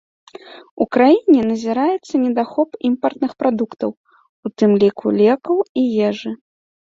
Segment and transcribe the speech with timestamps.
[0.83, 3.89] У краіне назіраецца недахоп імпартных прадуктаў,
[4.49, 6.31] у тым ліку лекаў і ежы.